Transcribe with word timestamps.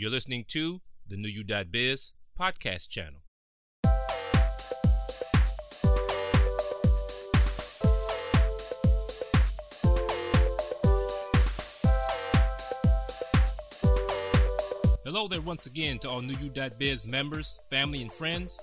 You're 0.00 0.12
listening 0.12 0.44
to 0.50 0.80
the 1.08 1.16
New 1.16 1.28
You 1.28 1.42
Biz 1.42 2.12
podcast 2.38 2.88
channel. 2.88 3.22
Hello 15.04 15.26
there 15.26 15.40
once 15.40 15.66
again 15.66 15.98
to 15.98 16.08
all 16.08 16.22
New 16.22 16.36
You 16.36 16.52
Biz 16.78 17.08
members, 17.08 17.58
family, 17.68 18.00
and 18.00 18.12
friends. 18.12 18.60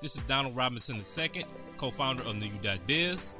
This 0.00 0.16
is 0.16 0.22
Donald 0.22 0.56
Robinson 0.56 0.96
II, 0.96 1.44
co-founder 1.76 2.24
of 2.24 2.34
New 2.34 2.46
You 2.46 2.78
Biz. 2.88 3.36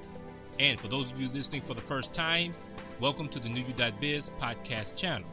And 0.61 0.79
for 0.79 0.86
those 0.86 1.11
of 1.11 1.20
you 1.20 1.29
listening 1.30 1.62
for 1.62 1.74
the 1.74 1.80
first 1.80 2.14
time, 2.14 2.52
welcome 3.00 3.29
to 3.30 3.40
the 3.40 3.48
New 3.48 3.64
You 3.64 3.74
Biz 4.00 4.30
podcast 4.38 4.96
channel. 4.96 5.27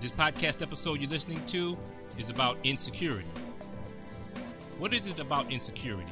This 0.00 0.12
podcast 0.12 0.62
episode 0.62 0.98
you're 1.02 1.10
listening 1.10 1.44
to 1.48 1.76
is 2.16 2.30
about 2.30 2.56
insecurity. 2.64 3.28
What 4.78 4.94
is 4.94 5.06
it 5.06 5.20
about 5.20 5.52
insecurity? 5.52 6.10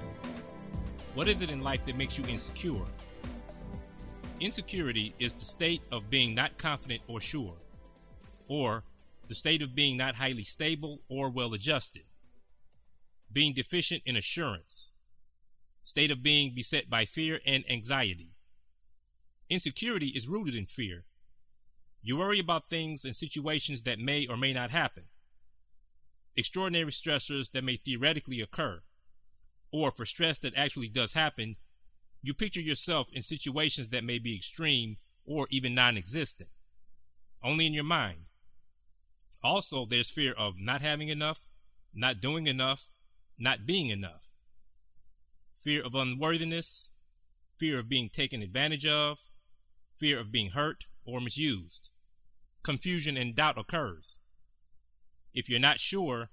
What 1.15 1.27
is 1.27 1.41
it 1.41 1.51
in 1.51 1.63
life 1.63 1.87
that 1.87 1.97
makes 1.97 2.19
you 2.19 2.27
insecure? 2.27 2.85
Insecurity 4.41 5.15
is 5.19 5.33
the 5.33 5.47
state 5.47 5.81
of 5.91 6.11
being 6.11 6.35
not 6.35 6.59
confident 6.59 7.01
or 7.09 7.19
sure, 7.19 7.55
or 8.47 8.85
the 9.27 9.35
state 9.35 9.63
of 9.63 9.75
being 9.75 9.97
not 9.97 10.17
highly 10.17 10.43
stable 10.43 11.01
or 11.09 11.31
well 11.31 11.55
adjusted, 11.55 12.05
being 13.33 13.55
deficient 13.55 14.03
in 14.05 14.19
assurance, 14.19 14.93
state 15.83 16.11
of 16.11 16.23
being 16.23 16.53
beset 16.55 16.91
by 16.91 17.07
fear 17.07 17.41
and 17.47 17.65
anxiety. 17.71 18.33
Insecurity 19.49 20.09
is 20.09 20.29
rooted 20.29 20.55
in 20.55 20.67
fear 20.67 21.05
you 22.03 22.17
worry 22.17 22.39
about 22.39 22.69
things 22.69 23.05
and 23.05 23.15
situations 23.15 23.83
that 23.83 23.99
may 23.99 24.27
or 24.27 24.37
may 24.37 24.53
not 24.53 24.71
happen, 24.71 25.05
extraordinary 26.37 26.91
stressors 26.91 27.51
that 27.53 27.65
may 27.65 27.77
theoretically 27.77 28.41
occur, 28.41 28.81
or 29.73 29.91
for 29.91 30.05
stress 30.05 30.39
that 30.39 30.57
actually 30.57 30.89
does 30.89 31.13
happen, 31.15 31.57
you 32.23 32.35
picture 32.35 32.61
yourself 32.61 33.09
in 33.13 33.23
situations 33.23 33.89
that 33.89 34.05
may 34.05 34.19
be 34.19 34.35
extreme 34.35 34.97
or 35.27 35.47
even 35.51 35.75
non 35.75 35.97
existent, 35.97 36.49
only 37.43 37.67
in 37.67 37.75
your 37.75 37.85
mind. 37.85 38.21
Also, 39.45 39.85
there's 39.85 40.11
fear 40.11 40.33
of 40.33 40.55
not 40.59 40.81
having 40.81 41.09
enough, 41.09 41.47
not 41.95 42.21
doing 42.21 42.47
enough, 42.47 42.89
not 43.39 43.67
being 43.67 43.89
enough, 43.89 44.31
fear 45.55 45.85
of 45.85 45.95
unworthiness, 45.95 46.91
fear 47.59 47.79
of 47.79 47.89
being 47.89 48.09
taken 48.09 48.43
advantage 48.43 48.87
of, 48.87 49.27
fear 49.97 50.19
of 50.19 50.33
being 50.33 50.51
hurt 50.51 50.87
or 51.09 51.21
misused. 51.21 51.89
Confusion 52.63 53.17
and 53.17 53.35
doubt 53.35 53.59
occurs. 53.59 54.19
If 55.35 55.49
you're 55.49 55.59
not 55.59 55.81
sure, 55.81 56.29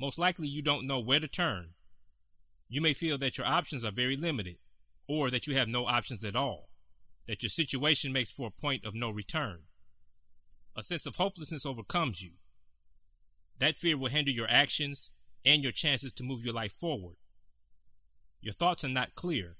most 0.00 0.18
likely 0.18 0.48
you 0.48 0.62
don't 0.62 0.86
know 0.86 0.98
where 0.98 1.20
to 1.20 1.28
turn. 1.28 1.68
You 2.68 2.80
may 2.80 2.92
feel 2.92 3.18
that 3.18 3.38
your 3.38 3.46
options 3.46 3.84
are 3.84 3.92
very 3.92 4.16
limited, 4.16 4.56
or 5.06 5.30
that 5.30 5.46
you 5.46 5.54
have 5.56 5.68
no 5.68 5.86
options 5.86 6.24
at 6.24 6.34
all, 6.34 6.68
that 7.28 7.42
your 7.42 7.50
situation 7.50 8.12
makes 8.12 8.32
for 8.32 8.48
a 8.48 8.60
point 8.60 8.84
of 8.84 8.94
no 8.94 9.10
return. 9.10 9.60
A 10.76 10.82
sense 10.82 11.06
of 11.06 11.16
hopelessness 11.16 11.64
overcomes 11.64 12.22
you. 12.22 12.32
That 13.60 13.76
fear 13.76 13.96
will 13.96 14.10
hinder 14.10 14.32
your 14.32 14.50
actions 14.50 15.10
and 15.44 15.62
your 15.62 15.72
chances 15.72 16.12
to 16.12 16.24
move 16.24 16.44
your 16.44 16.52
life 16.52 16.72
forward. 16.72 17.14
Your 18.42 18.52
thoughts 18.52 18.84
are 18.84 18.88
not 18.88 19.14
clear. 19.14 19.54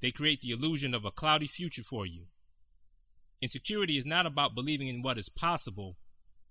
They 0.00 0.10
create 0.10 0.40
the 0.40 0.50
illusion 0.50 0.94
of 0.94 1.04
a 1.04 1.10
cloudy 1.10 1.46
future 1.46 1.82
for 1.82 2.06
you. 2.06 2.22
Insecurity 3.42 3.96
is 3.96 4.06
not 4.06 4.24
about 4.24 4.54
believing 4.54 4.86
in 4.86 5.02
what 5.02 5.18
is 5.18 5.28
possible, 5.28 5.96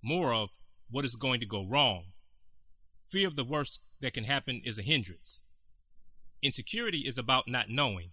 more 0.02 0.34
of 0.34 0.50
what 0.90 1.06
is 1.06 1.16
going 1.16 1.40
to 1.40 1.46
go 1.46 1.64
wrong. 1.64 2.04
Fear 3.08 3.26
of 3.28 3.34
the 3.34 3.44
worst 3.44 3.80
that 4.02 4.12
can 4.12 4.24
happen 4.24 4.60
is 4.62 4.78
a 4.78 4.82
hindrance. 4.82 5.40
Insecurity 6.42 6.98
is 6.98 7.16
about 7.16 7.48
not 7.48 7.70
knowing. 7.70 8.10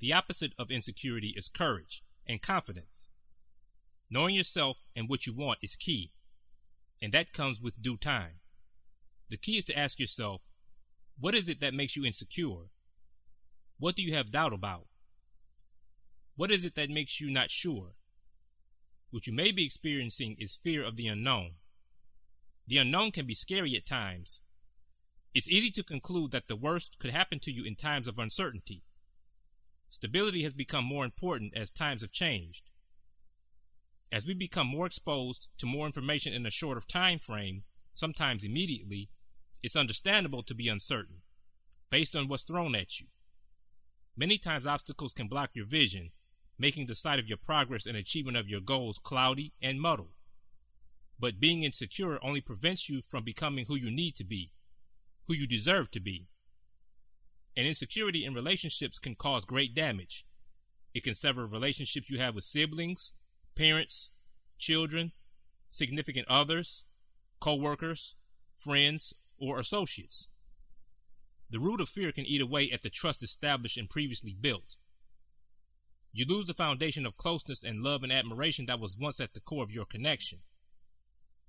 The 0.00 0.12
opposite 0.12 0.52
of 0.58 0.70
insecurity 0.70 1.32
is 1.34 1.48
courage 1.48 2.02
and 2.28 2.42
confidence. 2.42 3.08
Knowing 4.10 4.34
yourself 4.34 4.80
and 4.94 5.08
what 5.08 5.26
you 5.26 5.32
want 5.32 5.58
is 5.62 5.74
key, 5.74 6.10
and 7.00 7.10
that 7.12 7.32
comes 7.32 7.58
with 7.58 7.80
due 7.80 7.96
time. 7.96 8.40
The 9.30 9.38
key 9.38 9.52
is 9.52 9.64
to 9.66 9.78
ask 9.78 9.98
yourself, 9.98 10.42
what 11.18 11.34
is 11.34 11.48
it 11.48 11.60
that 11.60 11.74
makes 11.74 11.96
you 11.96 12.04
insecure? 12.04 12.68
What 13.78 13.96
do 13.96 14.02
you 14.02 14.14
have 14.14 14.30
doubt 14.30 14.52
about? 14.52 14.87
What 16.38 16.52
is 16.52 16.64
it 16.64 16.76
that 16.76 16.88
makes 16.88 17.20
you 17.20 17.32
not 17.32 17.50
sure? 17.50 17.94
What 19.10 19.26
you 19.26 19.32
may 19.32 19.50
be 19.50 19.64
experiencing 19.64 20.36
is 20.38 20.54
fear 20.54 20.84
of 20.84 20.94
the 20.94 21.08
unknown. 21.08 21.54
The 22.68 22.78
unknown 22.78 23.10
can 23.10 23.26
be 23.26 23.34
scary 23.34 23.74
at 23.74 23.86
times. 23.86 24.40
It's 25.34 25.50
easy 25.50 25.70
to 25.72 25.82
conclude 25.82 26.30
that 26.30 26.46
the 26.46 26.54
worst 26.54 27.00
could 27.00 27.10
happen 27.10 27.40
to 27.40 27.50
you 27.50 27.64
in 27.64 27.74
times 27.74 28.06
of 28.06 28.20
uncertainty. 28.20 28.82
Stability 29.88 30.44
has 30.44 30.54
become 30.54 30.84
more 30.84 31.04
important 31.04 31.56
as 31.56 31.72
times 31.72 32.02
have 32.02 32.12
changed. 32.12 32.70
As 34.12 34.24
we 34.24 34.32
become 34.32 34.68
more 34.68 34.86
exposed 34.86 35.48
to 35.58 35.66
more 35.66 35.86
information 35.86 36.32
in 36.32 36.46
a 36.46 36.50
shorter 36.50 36.82
time 36.86 37.18
frame, 37.18 37.64
sometimes 37.94 38.44
immediately, 38.44 39.08
it's 39.60 39.74
understandable 39.74 40.44
to 40.44 40.54
be 40.54 40.68
uncertain, 40.68 41.16
based 41.90 42.14
on 42.14 42.28
what's 42.28 42.44
thrown 42.44 42.76
at 42.76 43.00
you. 43.00 43.08
Many 44.16 44.38
times 44.38 44.68
obstacles 44.68 45.12
can 45.12 45.26
block 45.26 45.50
your 45.56 45.66
vision, 45.66 46.12
making 46.58 46.86
the 46.86 46.94
sight 46.94 47.18
of 47.18 47.28
your 47.28 47.38
progress 47.38 47.86
and 47.86 47.96
achievement 47.96 48.36
of 48.36 48.48
your 48.48 48.60
goals 48.60 48.98
cloudy 48.98 49.52
and 49.62 49.80
muddled. 49.80 50.10
But 51.20 51.40
being 51.40 51.62
insecure 51.62 52.18
only 52.22 52.40
prevents 52.40 52.88
you 52.88 53.00
from 53.00 53.24
becoming 53.24 53.66
who 53.66 53.76
you 53.76 53.90
need 53.90 54.14
to 54.16 54.24
be, 54.24 54.50
who 55.26 55.34
you 55.34 55.46
deserve 55.46 55.90
to 55.92 56.00
be. 56.00 56.26
And 57.56 57.66
insecurity 57.66 58.24
in 58.24 58.34
relationships 58.34 58.98
can 58.98 59.14
cause 59.14 59.44
great 59.44 59.74
damage. 59.74 60.24
It 60.94 61.02
can 61.04 61.14
sever 61.14 61.46
relationships 61.46 62.10
you 62.10 62.18
have 62.18 62.34
with 62.34 62.44
siblings, 62.44 63.12
parents, 63.56 64.10
children, 64.58 65.12
significant 65.70 66.26
others, 66.28 66.84
co-workers, 67.40 68.14
friends, 68.54 69.14
or 69.40 69.58
associates. 69.58 70.28
The 71.50 71.58
root 71.58 71.80
of 71.80 71.88
fear 71.88 72.12
can 72.12 72.26
eat 72.26 72.40
away 72.40 72.70
at 72.72 72.82
the 72.82 72.90
trust 72.90 73.22
established 73.22 73.78
and 73.78 73.88
previously 73.88 74.34
built. 74.38 74.76
You 76.12 76.24
lose 76.26 76.46
the 76.46 76.54
foundation 76.54 77.06
of 77.06 77.16
closeness 77.16 77.62
and 77.62 77.82
love 77.82 78.02
and 78.02 78.12
admiration 78.12 78.66
that 78.66 78.80
was 78.80 78.96
once 78.98 79.20
at 79.20 79.34
the 79.34 79.40
core 79.40 79.62
of 79.62 79.70
your 79.70 79.84
connection. 79.84 80.40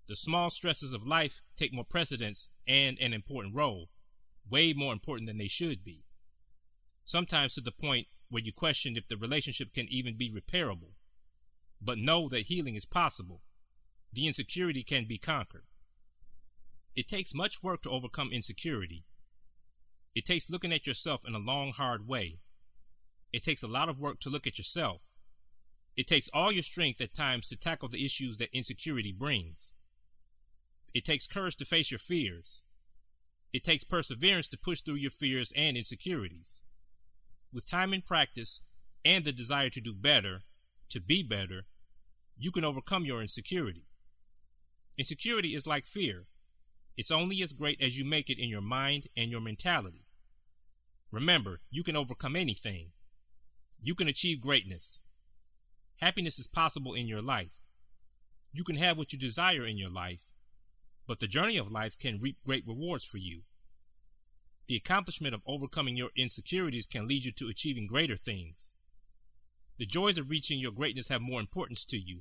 The 0.08 0.16
small 0.16 0.50
stresses 0.50 0.94
of 0.94 1.08
life 1.08 1.42
take 1.56 1.74
more 1.74 1.86
precedence 1.86 2.50
and 2.68 3.00
an 3.00 3.14
important 3.14 3.56
role, 3.56 3.90
way 4.50 4.74
more 4.74 4.94
important 4.94 5.28
than 5.28 5.38
they 5.38 5.48
should 5.48 5.84
be. 5.84 6.04
Sometimes 7.06 7.56
to 7.56 7.62
the 7.62 7.72
point 7.72 8.08
where 8.30 8.44
you 8.44 8.52
question 8.52 8.96
if 8.96 9.08
the 9.08 9.18
relationship 9.18 9.74
can 9.74 9.88
even 9.90 10.18
be 10.18 10.32
repairable. 10.32 10.94
But 11.82 11.98
know 11.98 12.28
that 12.30 12.48
healing 12.48 12.76
is 12.76 12.86
possible. 12.86 13.42
The 14.12 14.28
insecurity 14.28 14.84
can 14.84 15.06
be 15.06 15.18
conquered. 15.18 15.64
It 16.96 17.08
takes 17.08 17.34
much 17.34 17.64
work 17.64 17.84
to 17.84 17.90
overcome 17.90 18.30
insecurity. 18.32 19.06
It 20.16 20.26
takes 20.26 20.50
looking 20.50 20.74
at 20.74 20.88
yourself 20.88 21.22
in 21.28 21.34
a 21.34 21.40
long, 21.40 21.72
hard 21.72 22.08
way 22.08 22.40
it 23.32 23.44
takes 23.44 23.64
a 23.64 23.68
lot 23.68 23.90
of 23.90 24.00
work 24.00 24.20
to 24.22 24.30
look 24.30 24.48
at 24.48 24.58
yourself. 24.58 25.04
It 25.96 26.08
takes 26.08 26.30
all 26.34 26.52
your 26.52 26.64
strength 26.64 27.02
at 27.02 27.14
times 27.14 27.48
to 27.50 27.56
tackle 27.56 27.90
the 27.90 28.06
issues 28.06 28.38
that 28.38 28.56
insecurity 28.56 29.12
brings. 29.12 29.76
It 30.94 31.06
takes 31.06 31.28
courage 31.28 31.56
to 31.58 31.66
face 31.66 31.92
your 31.92 32.00
fears. 32.00 32.64
It 33.52 33.64
takes 33.64 33.84
perseverance 33.84 34.48
to 34.50 34.58
push 34.58 34.82
through 34.82 34.96
your 34.96 35.12
fears 35.12 35.52
and 35.56 35.76
insecurities. 35.76 36.62
With 37.54 37.70
time 37.70 37.94
and 37.94 38.06
practice 38.06 38.62
and 39.04 39.26
the 39.26 39.32
desire 39.32 39.70
to 39.70 39.82
do 39.82 39.94
better, 39.94 40.44
to 40.90 41.02
be 41.02 41.24
better, 41.24 41.66
you 42.38 42.52
can 42.52 42.64
overcome 42.64 43.06
your 43.06 43.22
insecurity. 43.22 43.84
Insecurity 44.98 45.50
is 45.50 45.68
like 45.68 45.86
fear. 45.86 46.26
It's 46.98 47.12
only 47.12 47.42
as 47.42 47.54
great 47.54 47.82
as 47.82 47.98
you 47.98 48.06
make 48.06 48.30
it 48.30 48.40
in 48.40 48.50
your 48.50 48.62
mind 48.62 49.08
and 49.16 49.32
your 49.32 49.42
mentality. 49.42 50.06
Remember, 51.12 51.60
you 51.72 51.84
can 51.84 51.96
overcome 51.96 52.36
anything. 52.36 52.92
You 53.82 53.96
can 53.96 54.10
achieve 54.10 54.42
greatness. 54.42 55.02
Happiness 56.02 56.38
is 56.38 56.48
possible 56.48 56.94
in 56.94 57.08
your 57.08 57.22
life. 57.22 57.62
You 58.52 58.64
can 58.64 58.76
have 58.76 58.98
what 58.98 59.14
you 59.14 59.20
desire 59.20 59.66
in 59.66 59.78
your 59.78 59.90
life, 59.90 60.32
but 61.08 61.20
the 61.20 61.28
journey 61.28 61.58
of 61.58 61.72
life 61.72 61.98
can 61.98 62.20
reap 62.20 62.38
great 62.46 62.66
rewards 62.68 63.06
for 63.06 63.18
you. 63.18 63.42
The 64.68 64.76
accomplishment 64.76 65.34
of 65.34 65.42
overcoming 65.48 65.96
your 65.96 66.10
insecurities 66.16 66.88
can 66.88 67.08
lead 67.08 67.26
you 67.26 67.32
to 67.34 67.48
achieving 67.48 67.88
greater 67.88 68.18
things. 68.18 68.74
The 69.78 69.86
joys 69.86 70.18
of 70.18 70.30
reaching 70.30 70.60
your 70.60 70.72
greatness 70.72 71.08
have 71.08 71.22
more 71.22 71.40
importance 71.40 71.86
to 71.86 71.98
you 71.98 72.20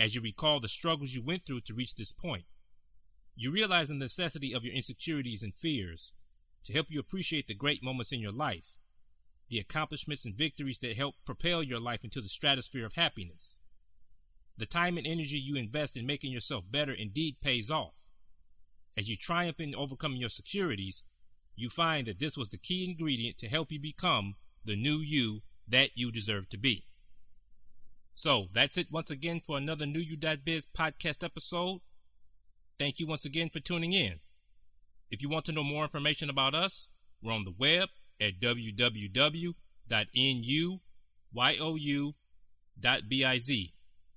as 0.00 0.14
you 0.14 0.20
recall 0.20 0.58
the 0.58 0.68
struggles 0.68 1.14
you 1.14 1.22
went 1.22 1.46
through 1.46 1.60
to 1.60 1.74
reach 1.74 1.94
this 1.94 2.12
point. 2.12 2.44
You 3.36 3.52
realize 3.52 3.88
the 3.88 3.94
necessity 3.94 4.52
of 4.52 4.64
your 4.64 4.74
insecurities 4.74 5.42
and 5.42 5.54
fears 5.54 6.12
to 6.64 6.72
help 6.72 6.86
you 6.90 6.98
appreciate 6.98 7.46
the 7.46 7.54
great 7.54 7.82
moments 7.82 8.12
in 8.12 8.20
your 8.20 8.32
life 8.32 8.76
the 9.50 9.58
accomplishments 9.58 10.24
and 10.24 10.36
victories 10.36 10.78
that 10.78 10.96
help 10.96 11.16
propel 11.26 11.62
your 11.62 11.80
life 11.80 12.04
into 12.04 12.20
the 12.20 12.28
stratosphere 12.28 12.86
of 12.86 12.94
happiness. 12.94 13.60
the 14.60 14.66
time 14.66 14.98
and 14.98 15.06
energy 15.06 15.38
you 15.38 15.56
invest 15.56 15.96
in 15.96 16.04
making 16.06 16.30
yourself 16.30 16.64
better 16.70 16.92
indeed 16.92 17.34
pays 17.40 17.70
off. 17.70 18.08
As 18.96 19.08
you 19.08 19.16
triumph 19.16 19.58
in 19.58 19.74
overcoming 19.74 20.18
your 20.18 20.28
securities, 20.28 21.02
you 21.56 21.70
find 21.70 22.06
that 22.06 22.18
this 22.18 22.36
was 22.36 22.50
the 22.50 22.58
key 22.58 22.88
ingredient 22.88 23.38
to 23.38 23.48
help 23.48 23.72
you 23.72 23.80
become 23.80 24.34
the 24.64 24.76
new 24.76 24.98
you 24.98 25.40
that 25.66 25.90
you 25.94 26.12
deserve 26.12 26.48
to 26.50 26.58
be. 26.58 26.84
So 28.14 28.48
that's 28.52 28.76
it 28.76 28.88
once 28.90 29.10
again 29.10 29.40
for 29.40 29.56
another 29.56 29.86
NuYou.biz 29.86 30.66
podcast 30.76 31.24
episode. 31.24 31.80
Thank 32.78 33.00
you 33.00 33.06
once 33.06 33.24
again 33.24 33.48
for 33.48 33.60
tuning 33.60 33.92
in. 33.92 34.20
If 35.10 35.22
you 35.22 35.30
want 35.30 35.46
to 35.46 35.52
know 35.52 35.64
more 35.64 35.84
information 35.84 36.28
about 36.28 36.54
us, 36.54 36.90
we're 37.22 37.32
on 37.32 37.44
the 37.44 37.54
web 37.56 37.88
at 38.20 38.40
www.nuyou.biz. 38.40 39.52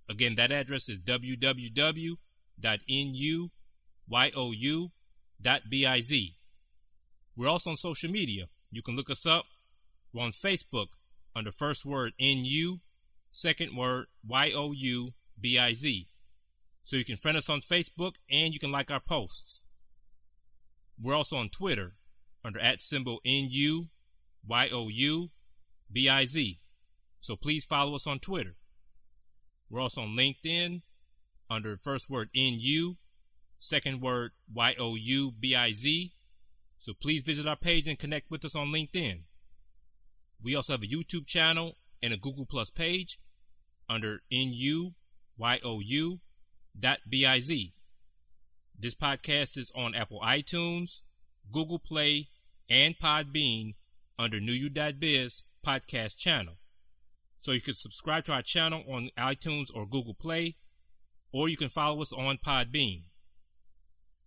Again, 0.09 0.35
that 0.35 0.51
address 0.51 0.89
is 0.89 1.00
www.nuyou.biz. 1.00 2.17
We're 7.35 7.47
also 7.47 7.69
on 7.71 7.75
social 7.77 8.11
media. 8.11 8.45
You 8.71 8.81
can 8.81 8.95
look 8.95 9.09
us 9.09 9.25
up. 9.25 9.45
We're 10.13 10.23
on 10.23 10.31
Facebook 10.31 10.88
under 11.35 11.51
first 11.51 11.85
word 11.85 12.13
NU, 12.19 12.77
second 13.31 13.75
word 13.75 14.05
Y 14.27 14.51
O 14.55 14.71
U 14.71 15.13
B 15.39 15.57
I 15.57 15.73
Z. 15.73 16.07
So 16.83 16.95
you 16.97 17.05
can 17.05 17.17
friend 17.17 17.38
us 17.38 17.50
on 17.50 17.61
Facebook 17.61 18.15
and 18.29 18.53
you 18.53 18.59
can 18.59 18.71
like 18.71 18.91
our 18.91 19.00
posts. 19.00 19.67
We're 21.01 21.15
also 21.15 21.38
on 21.38 21.50
Twitter 21.50 21.94
under 22.45 22.59
at 22.59 22.79
symbol 22.79 23.19
NU 23.25 23.88
Y 24.47 24.69
O 24.71 24.87
U 24.89 25.29
B 25.91 26.09
I 26.09 26.25
Z. 26.25 26.59
So 27.19 27.35
please 27.35 27.65
follow 27.65 27.95
us 27.95 28.07
on 28.07 28.19
Twitter. 28.19 28.55
We're 29.69 29.81
also 29.81 30.01
on 30.01 30.17
LinkedIn 30.17 30.81
under 31.49 31.77
first 31.77 32.09
word 32.09 32.29
NU, 32.35 32.95
second 33.57 34.01
word 34.01 34.31
Y 34.53 34.75
O 34.79 34.95
U 34.95 35.31
B 35.39 35.55
I 35.55 35.71
Z. 35.71 36.11
So 36.79 36.93
please 36.93 37.23
visit 37.23 37.47
our 37.47 37.55
page 37.55 37.87
and 37.87 37.97
connect 37.97 38.29
with 38.29 38.43
us 38.43 38.55
on 38.55 38.67
LinkedIn. 38.67 39.21
We 40.43 40.55
also 40.55 40.73
have 40.73 40.83
a 40.83 40.87
YouTube 40.87 41.25
channel 41.25 41.77
and 42.01 42.13
a 42.13 42.17
Google 42.17 42.45
Plus 42.45 42.69
page 42.69 43.17
under 43.89 44.19
NUYOU.biz. 44.31 44.91
This 48.77 48.95
podcast 48.95 49.57
is 49.57 49.71
on 49.73 49.95
Apple 49.95 50.19
iTunes, 50.19 51.01
Google 51.49 51.79
Play, 51.79 52.27
and 52.69 52.99
Podbean 52.99 53.75
under 54.18 54.39
NuYou.biz 54.39 55.44
podcast 55.65 56.18
channel. 56.18 56.56
So 57.39 57.51
you 57.51 57.62
can 57.62 57.74
subscribe 57.74 58.25
to 58.25 58.33
our 58.33 58.42
channel 58.42 58.83
on 58.89 59.10
iTunes 59.18 59.68
or 59.74 59.86
Google 59.86 60.13
Play, 60.13 60.56
or 61.31 61.50
you 61.50 61.57
can 61.57 61.69
follow 61.69 62.01
us 62.01 62.13
on 62.13 62.38
Podbean. 62.38 63.01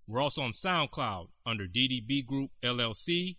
We're 0.06 0.20
also 0.20 0.42
on 0.42 0.50
SoundCloud 0.50 1.28
under 1.44 1.66
DDB 1.66 2.24
Group 2.26 2.50
LLC, 2.62 3.36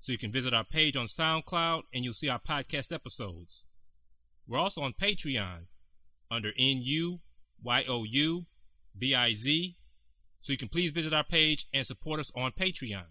so 0.00 0.12
you 0.12 0.18
can 0.18 0.32
visit 0.32 0.54
our 0.54 0.64
page 0.64 0.96
on 0.96 1.06
SoundCloud 1.06 1.82
and 1.92 2.04
you'll 2.04 2.14
see 2.14 2.28
our 2.28 2.38
podcast 2.38 2.92
episodes. 2.92 3.66
We're 4.48 4.58
also 4.58 4.82
on 4.82 4.92
Patreon 4.92 5.66
under 6.30 6.52
NUYOU 6.52 7.18
BIZ, 8.98 9.74
so 10.40 10.52
you 10.52 10.56
can 10.56 10.68
please 10.68 10.92
visit 10.92 11.12
our 11.12 11.24
page 11.24 11.66
and 11.74 11.86
support 11.86 12.20
us 12.20 12.32
on 12.34 12.52
Patreon. 12.52 13.06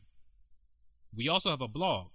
We 1.15 1.29
also 1.29 1.49
have 1.49 1.61
a 1.61 1.67
blog, 1.67 2.07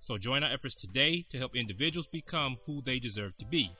So 0.00 0.18
join 0.18 0.42
our 0.42 0.50
efforts 0.50 0.74
today 0.74 1.24
to 1.30 1.38
help 1.38 1.56
individuals 1.56 2.06
become 2.06 2.56
who 2.66 2.80
they 2.80 2.98
deserve 2.98 3.36
to 3.38 3.46
be. 3.46 3.70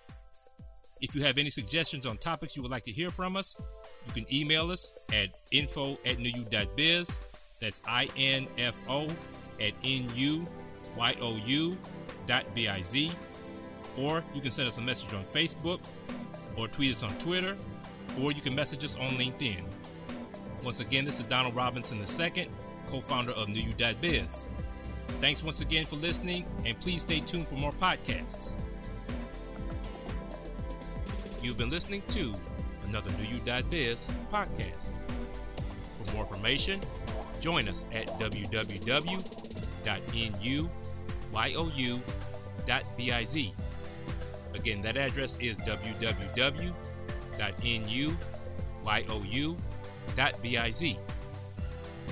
If 1.00 1.16
you 1.16 1.22
have 1.22 1.38
any 1.38 1.50
suggestions 1.50 2.06
on 2.06 2.16
topics 2.16 2.56
you 2.56 2.62
would 2.62 2.70
like 2.70 2.84
to 2.84 2.92
hear 2.92 3.10
from 3.10 3.36
us, 3.36 3.60
you 4.06 4.12
can 4.12 4.32
email 4.32 4.70
us 4.70 4.92
at 5.12 5.30
info 5.50 5.92
at 6.06 6.18
nuyou.biz. 6.18 7.20
That's 7.60 7.80
I-N-F-O 7.88 9.08
at 9.60 9.72
N-U-Y-O-U 9.84 11.78
dot 12.26 12.54
B-I-Z. 12.54 13.12
Or 13.98 14.24
you 14.34 14.40
can 14.40 14.50
send 14.50 14.68
us 14.68 14.78
a 14.78 14.82
message 14.82 15.14
on 15.14 15.22
Facebook 15.22 15.80
or 16.56 16.68
tweet 16.68 16.92
us 16.92 17.02
on 17.02 17.16
Twitter 17.18 17.56
or 18.20 18.32
you 18.32 18.40
can 18.40 18.54
message 18.54 18.84
us 18.84 18.96
on 18.96 19.12
LinkedIn. 19.12 19.62
Once 20.62 20.80
again, 20.80 21.04
this 21.04 21.18
is 21.18 21.24
Donald 21.26 21.54
Robinson 21.54 21.98
II, 21.98 22.48
co-founder 22.86 23.32
of 23.32 23.48
NuYou.biz. 23.48 24.48
Thanks 25.20 25.42
once 25.42 25.60
again 25.60 25.84
for 25.86 25.96
listening, 25.96 26.44
and 26.64 26.78
please 26.80 27.02
stay 27.02 27.20
tuned 27.20 27.46
for 27.46 27.56
more 27.56 27.72
podcasts. 27.72 28.56
You've 31.42 31.58
been 31.58 31.70
listening 31.70 32.02
to 32.10 32.34
another 32.84 33.10
NuYou.biz 33.12 34.08
podcast. 34.30 34.88
For 35.96 36.12
more 36.12 36.22
information, 36.22 36.80
join 37.40 37.68
us 37.68 37.86
at 37.92 38.06
www.nuyou.biz. 38.18 38.92
Again, 44.54 44.82
that 44.82 44.96
address 44.96 45.38
is 45.40 45.56
www.nuyou.biz. 45.58 46.72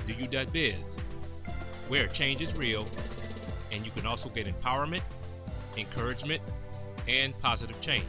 NuYou.biz 0.07 0.99
where 1.87 2.07
change 2.07 2.41
is 2.41 2.55
real 2.55 2.85
and 3.71 3.85
you 3.85 3.91
can 3.91 4.05
also 4.05 4.29
get 4.29 4.47
empowerment, 4.47 5.01
encouragement, 5.77 6.41
and 7.07 7.37
positive 7.41 7.79
change. 7.81 8.05